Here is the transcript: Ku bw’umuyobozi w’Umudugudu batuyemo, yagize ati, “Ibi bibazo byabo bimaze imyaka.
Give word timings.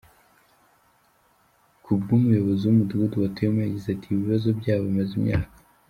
Ku 1.83 1.91
bw’umuyobozi 2.01 2.63
w’Umudugudu 2.65 3.15
batuyemo, 3.23 3.59
yagize 3.61 3.87
ati, 3.91 4.05
“Ibi 4.09 4.21
bibazo 4.23 4.47
byabo 4.59 4.83
bimaze 4.87 5.13
imyaka. 5.19 5.51